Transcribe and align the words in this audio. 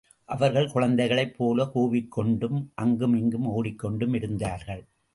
அவர்கள் 0.25 0.71
குழந்தைகளைப் 0.71 1.37
போலக் 1.37 1.77
கூவிக்கொண்டும் 1.77 2.65
அங்கும் 2.75 3.15
இங்கும் 3.15 3.45
ஓடிக்கொண்டும் 3.45 4.13
இருந்தார்கள். 4.13 4.83